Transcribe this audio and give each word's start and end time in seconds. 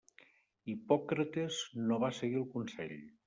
Hipòcrates 0.71 1.59
no 1.91 1.99
va 2.05 2.11
seguir 2.21 2.43
el 2.43 2.49
consell. 2.57 2.97